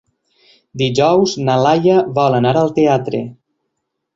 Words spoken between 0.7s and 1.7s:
Dijous na